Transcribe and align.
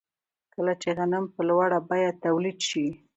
کله 0.53 0.73
چې 0.81 0.89
غنم 0.97 1.25
په 1.33 1.41
لوړه 1.49 1.79
بیه 1.89 2.11
تولید 2.23 2.59
شي 2.69 2.87